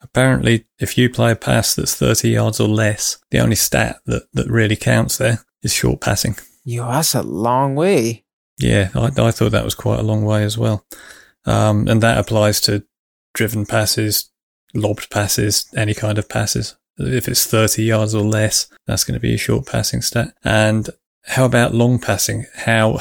[0.00, 4.24] Apparently, if you play a pass that's 30 yards or less, the only stat that,
[4.32, 6.36] that really counts there is short passing.
[6.64, 8.24] Yo, that's a long way.
[8.58, 10.84] Yeah, I, I thought that was quite a long way as well.
[11.44, 12.84] Um, and that applies to
[13.34, 14.30] driven passes,
[14.74, 16.76] lobbed passes, any kind of passes.
[16.98, 20.34] If it's 30 yards or less, that's going to be a short passing stat.
[20.44, 20.90] And
[21.24, 22.46] how about long passing?
[22.54, 22.98] How,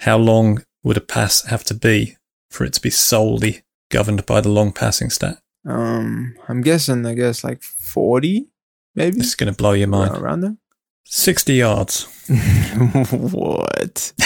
[0.00, 2.16] how long would a pass have to be
[2.50, 5.38] for it to be solely governed by the long passing stat?
[5.66, 8.46] Um, I'm guessing, I guess like 40,
[8.94, 9.18] maybe?
[9.18, 10.16] It's going to blow your mind.
[10.16, 10.56] Around there?
[11.06, 12.04] 60 yards.
[13.32, 14.12] what?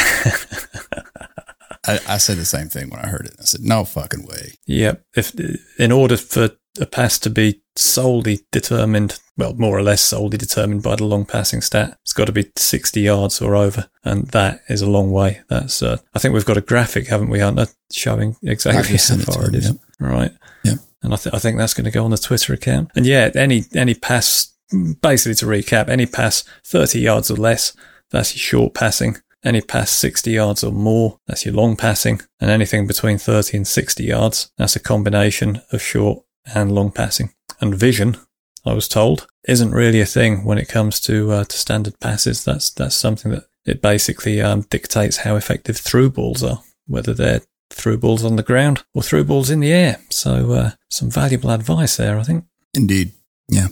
[1.84, 3.36] I, I said the same thing when I heard it.
[3.38, 4.58] I said, no fucking way.
[4.66, 5.04] Yep.
[5.16, 5.34] If
[5.78, 10.82] in order for a pass to be solely determined, well, more or less solely determined
[10.82, 11.98] by the long passing stat.
[12.02, 15.40] It's got to be 60 yards or over, and that is a long way.
[15.48, 19.48] That's, uh, I think we've got a graphic, haven't we, Hunter, showing exactly how far
[19.48, 19.66] it, is.
[19.66, 19.76] Yep.
[20.00, 20.32] Right.
[20.64, 20.74] Yeah.
[21.02, 22.90] And I, th- I think that's going to go on the Twitter account.
[22.96, 24.54] And yeah, any, any pass,
[25.00, 27.76] basically to recap, any pass 30 yards or less,
[28.10, 29.16] that's your short passing.
[29.44, 32.20] Any pass 60 yards or more, that's your long passing.
[32.40, 37.32] And anything between 30 and 60 yards, that's a combination of short and long passing.
[37.60, 38.16] And vision,
[38.64, 42.44] I was told, isn't really a thing when it comes to uh, to standard passes.
[42.44, 47.42] That's that's something that it basically um, dictates how effective through balls are, whether they're
[47.70, 49.98] through balls on the ground or through balls in the air.
[50.10, 52.44] So uh, some valuable advice there, I think.
[52.74, 53.12] Indeed,
[53.48, 53.68] yeah.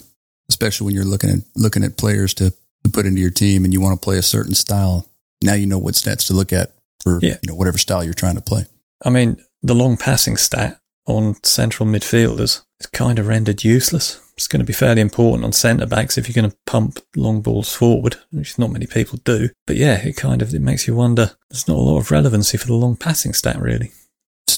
[0.48, 2.50] Especially when you're looking at looking at players to,
[2.84, 5.06] to put into your team, and you want to play a certain style.
[5.42, 7.36] Now you know what stats to look at for yeah.
[7.42, 8.64] you know whatever style you're trying to play.
[9.04, 14.20] I mean, the long passing stat on central midfielders is kind of rendered useless.
[14.36, 17.40] It's going to be fairly important on centre backs if you're going to pump long
[17.40, 19.48] balls forward, which not many people do.
[19.66, 21.32] But yeah, it kind of it makes you wonder.
[21.50, 23.92] There's not a lot of relevancy for the long passing stat, really.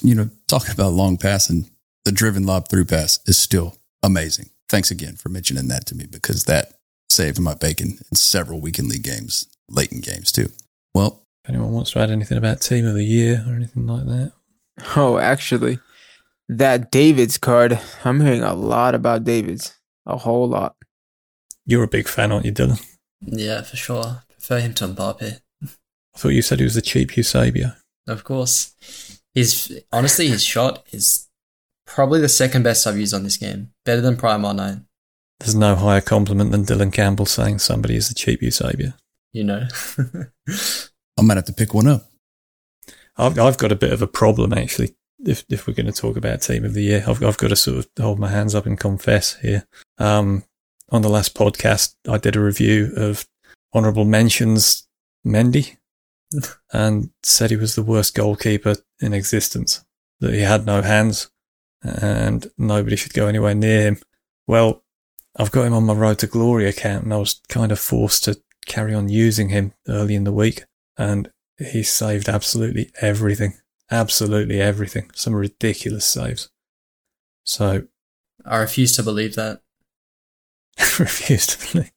[0.03, 1.71] You know, talking about long passing,
[2.05, 4.51] the driven lob through pass is still amazing.
[4.69, 6.73] Thanks again for mentioning that to me because that
[7.09, 10.49] saved my bacon in several weekend league games, late in games too.
[10.95, 14.07] Well, if anyone wants to add anything about team of the year or anything like
[14.07, 14.33] that.
[14.97, 15.79] Oh, actually,
[16.49, 19.75] that David's card, I'm hearing a lot about David's.
[20.07, 20.75] A whole lot.
[21.67, 22.83] You're a big fan, aren't you, Dylan?
[23.21, 24.23] Yeah, for sure.
[24.31, 25.41] prefer him to Mbappe.
[25.63, 27.75] I thought you said he was the cheap Eusebio.
[28.07, 29.21] Of course.
[29.35, 31.29] He's honestly his shot is
[31.87, 33.73] probably the second best I've used on this game.
[33.85, 34.85] Better than Prime R9.
[35.41, 38.95] There's no higher compliment than Dylan Campbell saying somebody is the cheap Eusebio.
[39.33, 39.69] You know.
[41.19, 42.11] I might have to pick one up.
[43.19, 46.17] I've, I've got a bit of a problem actually if if we're going to talk
[46.17, 48.67] about team of the year, I've I've got to sort of hold my hands up
[48.67, 49.67] and confess here.
[49.99, 50.45] Um,
[50.91, 53.27] on the last podcast, I did a review of
[53.75, 54.87] honourable mentions
[55.27, 55.77] Mendy,
[56.73, 59.85] and said he was the worst goalkeeper in existence.
[60.21, 61.31] That he had no hands,
[61.83, 63.99] and nobody should go anywhere near him.
[64.47, 64.83] Well,
[65.37, 68.25] I've got him on my road to glory account, and I was kind of forced
[68.25, 70.65] to carry on using him early in the week,
[70.97, 73.55] and he saved absolutely everything
[73.91, 75.11] absolutely everything.
[75.15, 76.51] Some ridiculous saves.
[77.45, 77.85] So.
[78.45, 79.61] I refuse to believe that.
[80.99, 81.93] refuse to believe.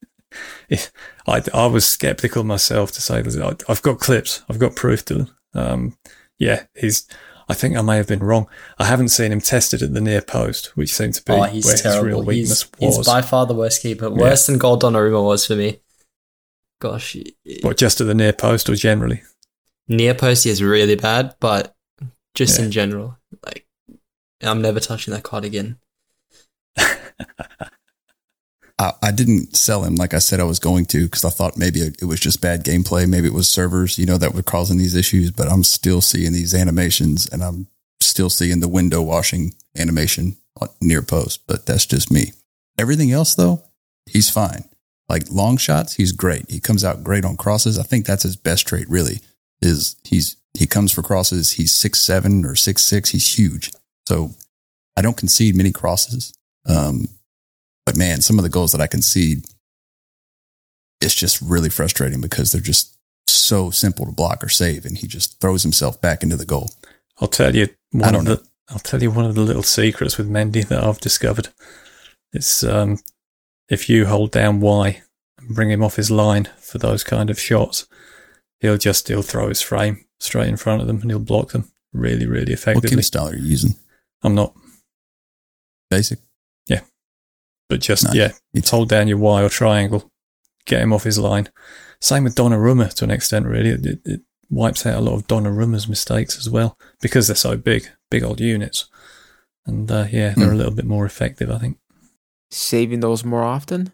[1.27, 3.63] I, I was skeptical myself to say that.
[3.67, 4.43] I've got clips.
[4.49, 5.36] I've got proof to them.
[5.54, 5.97] Um,
[6.39, 7.08] yeah, he's.
[7.49, 8.47] I think I may have been wrong.
[8.80, 11.65] I haven't seen him tested at the near post, which seemed to be oh, he's
[11.65, 12.06] where terrible.
[12.06, 12.97] his real weakness he's, was.
[12.97, 14.10] He's by far the worst keeper.
[14.10, 14.54] Worse yeah.
[14.54, 15.82] than Gold Donnarumma was for me.
[16.80, 17.17] Gosh.
[17.62, 19.21] What, just at the near post or generally?
[19.88, 21.75] Near post is really bad, but
[22.34, 22.65] just yeah.
[22.65, 23.17] in general.
[23.46, 23.65] Like,
[24.41, 25.78] I'm never touching that card again.
[28.82, 31.58] I, I didn't sell him like I said I was going to because I thought
[31.58, 33.08] maybe it was just bad gameplay.
[33.08, 35.30] Maybe it was servers, you know, that were causing these issues.
[35.32, 37.67] But I'm still seeing these animations and I'm
[38.00, 40.38] still seeing the window washing animation
[40.82, 41.41] near post.
[41.48, 42.34] But that's just me.
[42.78, 43.63] Everything else, though,
[44.08, 44.65] he's fine.
[45.08, 46.50] Like long shots, he's great.
[46.50, 47.78] He comes out great on crosses.
[47.78, 49.20] I think that's his best trait, really,
[49.62, 51.54] is he's he comes for crosses.
[51.54, 53.10] He's six seven or six six.
[53.10, 53.71] He's huge.
[54.08, 54.36] So
[54.95, 56.36] I don't concede many crosses.
[56.67, 57.08] Um,
[57.84, 59.45] but man, some of the goals that I concede,
[61.02, 62.95] it's just really frustrating because they're just
[63.26, 66.69] so simple to block or save, and he just throws himself back into the goal.
[67.19, 68.36] I'll tell you one of the.
[68.36, 68.41] Know.
[68.69, 71.47] I'll tell you one of the little secrets with Mendy that I've discovered.
[72.34, 73.00] It's um,
[73.67, 75.02] if you hold down Y
[75.39, 77.88] and bring him off his line for those kind of shots,
[78.60, 81.71] he'll just he'll throw his frame straight in front of them and he'll block them
[81.93, 82.88] really, really effectively.
[82.88, 83.75] What kind of style are you using?
[84.21, 84.55] I'm not.
[85.89, 86.19] Basic?
[86.67, 86.81] Yeah.
[87.69, 88.15] But just, nice.
[88.15, 90.12] yeah, it's hold down your Y or triangle,
[90.65, 91.49] get him off his line.
[91.99, 93.69] Same with Donnarumma to an extent, really.
[93.69, 97.57] It, it, it wipes out a lot of Donnarumma's mistakes as well because they're so
[97.57, 98.89] big, big old units.
[99.65, 100.53] And uh, yeah, they're mm.
[100.53, 101.77] a little bit more effective, I think.
[102.49, 103.93] Saving those more often?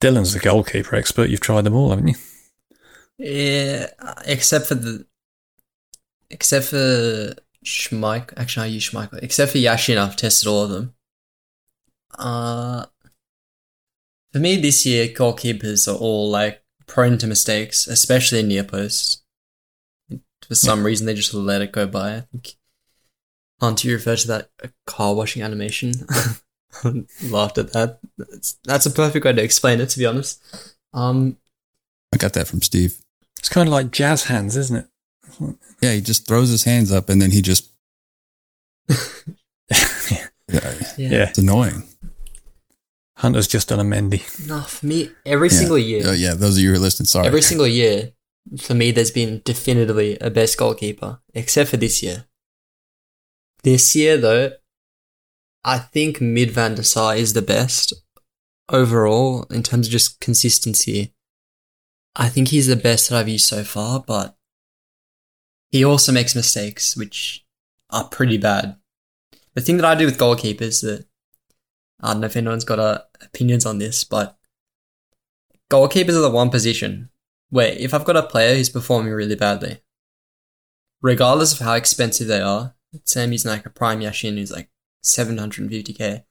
[0.00, 1.30] Dylan's the goalkeeper expert.
[1.30, 2.14] You've tried them all, haven't you?
[3.18, 3.88] Yeah,
[4.26, 5.06] except for the,
[6.30, 8.34] except for Schmeichel.
[8.36, 9.22] Actually, I use Schmeichel.
[9.22, 10.94] Except for Yashin, I've tested all of them.
[12.18, 12.86] Uh,
[14.32, 19.22] for me this year, goalkeepers are all like prone to mistakes, especially in near posts.
[20.46, 22.16] For some reason, they just let it go by.
[22.16, 22.56] I think.
[23.60, 24.50] Hunter, you referred to that
[24.86, 25.92] car washing animation.
[27.22, 28.00] Laughed at that.
[28.18, 30.42] That's, that's a perfect way to explain it, to be honest.
[30.92, 31.36] Um,
[32.12, 32.98] I got that from Steve.
[33.38, 35.56] It's kind of like jazz hands, isn't it?
[35.80, 37.70] Yeah, he just throws his hands up and then he just.
[38.88, 40.26] yeah.
[40.96, 41.28] yeah.
[41.28, 41.84] It's annoying.
[43.16, 44.22] Hunter's just done a Mendy.
[44.48, 45.56] No, for me, every Yeah.
[45.58, 47.26] single year, Oh, yeah, those of you who are listening, sorry.
[47.26, 48.12] every single year,
[48.60, 52.26] for me, there's been definitively a best goalkeeper, except for this year.
[53.62, 54.52] This year, though,
[55.64, 57.92] I think Mid Van der Sar is the best
[58.68, 61.14] overall in terms of just consistency.
[62.14, 64.36] I think he's the best that I've used so far, but
[65.70, 67.44] he also makes mistakes, which
[67.90, 68.76] are pretty bad.
[69.54, 71.06] The thing that I do with goalkeepers that
[72.00, 74.36] I don't know if anyone's got uh, opinions on this, but
[75.70, 77.10] goalkeepers are the one position
[77.50, 79.82] where if I've got a player who's performing really badly,
[81.00, 84.68] regardless of how expensive they are, Sam using like a prime Yashin who's like
[85.04, 86.24] 750k.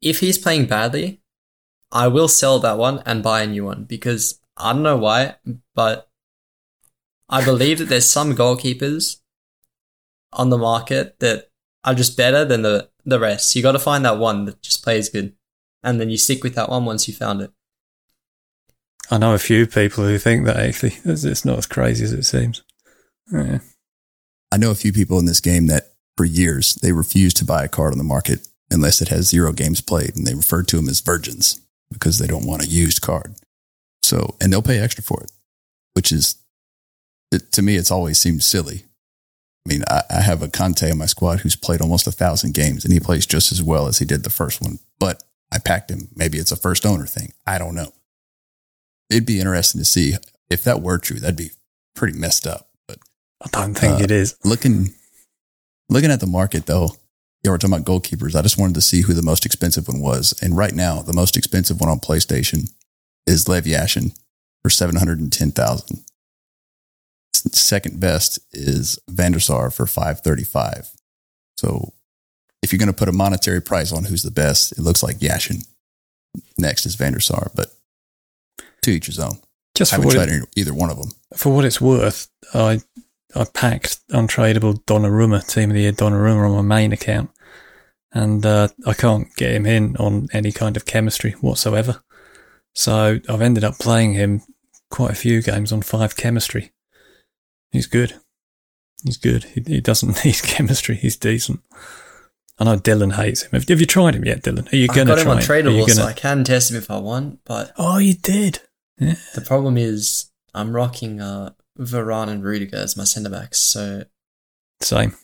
[0.00, 1.22] If he's playing badly,
[1.92, 5.36] I will sell that one and buy a new one because I don't know why,
[5.74, 6.08] but
[7.28, 9.20] I believe that there's some goalkeepers
[10.32, 11.50] on the market that
[11.84, 13.54] are just better than the, the rest.
[13.54, 15.34] You got to find that one that just plays good,
[15.82, 17.52] and then you stick with that one once you found it.
[19.10, 22.12] I know a few people who think that actually it's, it's not as crazy as
[22.12, 22.62] it seems.
[23.30, 23.58] Yeah.
[24.50, 27.64] I know a few people in this game that for years they refuse to buy
[27.64, 30.76] a card on the market unless it has zero games played, and they refer to
[30.76, 31.60] them as virgins
[31.94, 33.34] because they don't want a used card.
[34.02, 35.32] So, and they'll pay extra for it,
[35.94, 36.36] which is
[37.32, 38.84] it, to me, it's always seemed silly.
[39.66, 42.52] I mean, I, I have a Kante on my squad who's played almost a thousand
[42.54, 44.78] games, and he plays just as well as he did the first one.
[45.00, 46.08] But I packed him.
[46.14, 47.32] Maybe it's a first owner thing.
[47.46, 47.92] I don't know.
[49.10, 50.14] It'd be interesting to see
[50.50, 51.18] if that were true.
[51.18, 51.50] That'd be
[51.94, 52.68] pretty messed up.
[52.86, 52.98] But
[53.42, 54.36] I don't think Uh, it is.
[54.44, 54.94] looking
[55.88, 56.90] looking at the market though,
[57.44, 58.34] you were talking about goalkeepers.
[58.34, 60.34] I just wanted to see who the most expensive one was.
[60.42, 62.72] And right now, the most expensive one on PlayStation
[63.26, 64.16] is Lev Yashin
[64.62, 66.04] for seven hundred and ten thousand.
[67.34, 70.88] Second best is Van der Sar for five thirty five.
[71.58, 71.92] So
[72.62, 75.18] if you're going to put a monetary price on who's the best, it looks like
[75.18, 75.66] Yashin.
[76.56, 77.68] Next is Van der Sar, but
[78.82, 79.38] to each his own.
[79.74, 81.10] Just I haven't tried it, either one of them.
[81.36, 82.80] for what it's worth, I
[83.34, 87.30] I packed untradeable Donnarumma team of the year Donnarumma on my main account,
[88.14, 92.02] and uh, I can't get him in on any kind of chemistry whatsoever.
[92.72, 94.42] So I've ended up playing him
[94.90, 96.72] quite a few games on five chemistry.
[97.72, 98.14] He's good.
[99.04, 99.44] He's good.
[99.44, 100.94] He, he doesn't need chemistry.
[100.96, 101.60] He's decent.
[102.58, 103.50] I know Dylan hates him.
[103.52, 104.72] Have, have you tried him yet, Dylan?
[104.72, 105.72] Are you going to got him try on him?
[105.76, 107.40] You tradable, so gonna- I can test him if I want.
[107.44, 108.60] But Oh, you did.
[108.98, 109.16] Yeah.
[109.34, 113.58] the problem is, I'm rocking uh, Varane and Rudiger as my centre backs.
[113.60, 114.04] So
[114.80, 115.16] Same.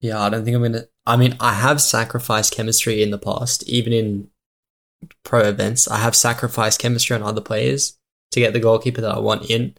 [0.00, 0.84] Yeah, I don't think I'm gonna.
[1.06, 4.28] I mean, I have sacrificed chemistry in the past, even in
[5.24, 5.88] pro events.
[5.88, 7.98] I have sacrificed chemistry on other players
[8.32, 9.76] to get the goalkeeper that I want in.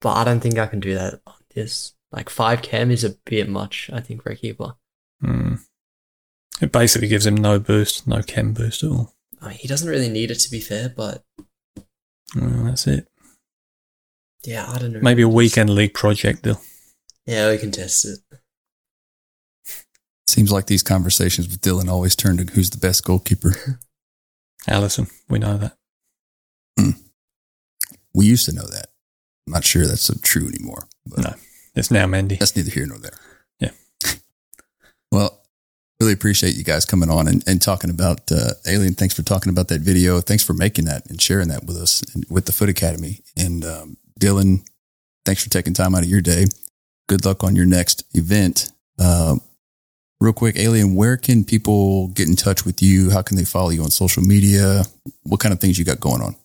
[0.00, 1.94] But I don't think I can do that on this.
[2.12, 4.74] Like five chem is a bit much, I think, for a keeper.
[5.20, 5.56] Hmm.
[6.60, 9.14] It basically gives him no boost, no chem boost at all.
[9.40, 11.24] I mean, he doesn't really need it to be fair, but
[12.36, 13.08] Well, that's it.
[14.44, 15.00] yeah, I don't know.
[15.00, 16.58] Maybe a weekend league project, though.
[17.26, 18.18] Yeah, we can test it.
[20.30, 23.80] Seems like these conversations with Dylan always turn to who's the best goalkeeper.
[24.68, 25.76] Alisson, we know that.
[28.14, 28.86] We used to know that.
[29.46, 30.88] I'm not sure that's so true anymore.
[31.06, 31.34] But No,
[31.74, 32.38] it's now Mendy.
[32.38, 33.18] that's neither here nor there.
[33.58, 33.70] Yeah.
[35.12, 35.42] Well,
[36.00, 38.94] really appreciate you guys coming on and, and talking about uh, Alien.
[38.94, 40.20] Thanks for talking about that video.
[40.20, 43.22] Thanks for making that and sharing that with us and with the FUT Academy.
[43.36, 44.64] And um, Dylan,
[45.24, 46.46] thanks for taking time out of your day.
[47.08, 48.70] Good luck on your next event.
[49.00, 49.40] Um,
[50.20, 53.10] real quick, Alien, where can people get in touch with you?
[53.10, 54.84] How can they follow you on social media?
[55.22, 56.36] What kind of things you got going on?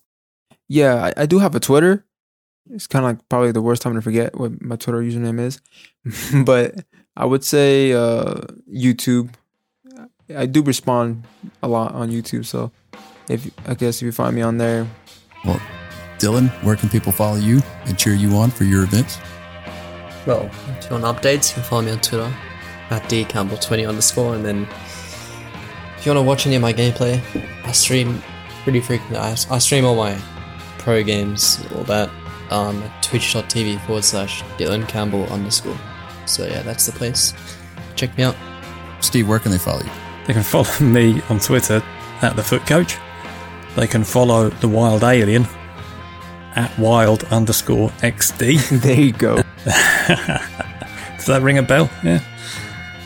[0.67, 2.05] Yeah, I, I do have a Twitter.
[2.71, 5.61] It's kind of like probably the worst time to forget what my Twitter username is,
[6.45, 6.84] but
[7.15, 8.41] I would say uh,
[8.73, 9.30] YouTube.
[10.36, 11.23] I do respond
[11.61, 12.71] a lot on YouTube, so
[13.30, 14.88] if I guess if you find me on there,
[15.45, 15.61] Well,
[16.17, 19.19] Dylan, where can people follow you and cheer you on for your events?
[20.26, 20.49] Well,
[20.80, 22.34] if you want updates, you can follow me on Twitter
[22.90, 24.36] at dcampbell20 underscore.
[24.36, 24.68] And then
[25.98, 27.22] if you want to watch any of my gameplay,
[27.64, 28.22] I stream
[28.64, 29.18] pretty frequently.
[29.18, 30.20] I, I stream all my
[30.80, 32.10] pro games, all that,
[32.52, 35.78] um, at twitch.tv forward slash Dylan Campbell underscore.
[36.26, 37.34] So yeah, that's the place.
[37.96, 38.36] Check me out.
[39.00, 39.90] Steve, where can they follow you?
[40.28, 41.84] They can follow me on Twitter
[42.22, 42.98] at the FUT Coach.
[43.76, 45.46] They can follow the Wild Alien
[46.56, 48.82] at wild underscore XD.
[48.82, 49.36] there you go.
[49.66, 51.90] Does that ring a bell?
[52.04, 52.22] Yeah.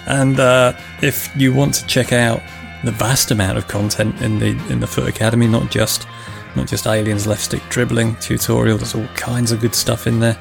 [0.08, 2.42] And uh, if you want to check out
[2.84, 6.08] the vast amount of content in the in the FUT Academy, not just
[6.56, 10.38] not just aliens left stick dribbling tutorial, there's all kinds of good stuff in there.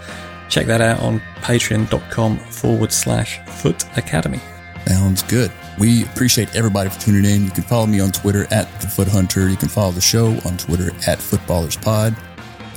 [0.49, 4.41] Check that out on patreon.com forward slash foot academy.
[4.87, 5.53] Sounds good.
[5.79, 7.45] We appreciate everybody for tuning in.
[7.45, 9.49] You can follow me on Twitter at The FUT Hunter.
[9.49, 12.17] You can follow the show on Twitter at FUTBallerzPod.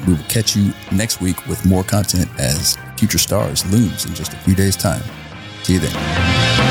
[0.05, 4.33] We will catch you next week with more content as Future Stars looms in just
[4.33, 5.03] a few days' time.
[5.63, 6.70] See you then.